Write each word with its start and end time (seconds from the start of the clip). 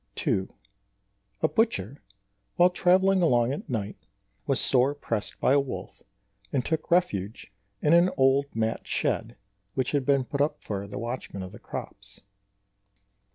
II. 0.25 0.47
A 1.43 1.47
butcher, 1.47 2.01
while 2.55 2.71
travelling 2.71 3.21
along 3.21 3.53
at 3.53 3.69
night, 3.69 3.97
was 4.47 4.59
sore 4.59 4.95
pressed 4.95 5.39
by 5.39 5.53
a 5.53 5.59
wolf, 5.59 6.01
and 6.51 6.65
took 6.65 6.89
refuge 6.89 7.51
in 7.83 7.93
an 7.93 8.09
old 8.17 8.47
mat 8.55 8.87
shed 8.87 9.37
which 9.75 9.91
had 9.91 10.03
been 10.03 10.23
put 10.25 10.41
up 10.41 10.63
for 10.63 10.87
the 10.87 10.97
watchman 10.97 11.43
of 11.43 11.51
the 11.51 11.59
crops. 11.59 12.19